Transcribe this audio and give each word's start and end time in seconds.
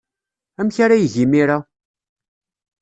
Amek 0.59 0.77
ara 0.85 1.01
yeg 1.01 1.13
imir-a? 1.23 1.57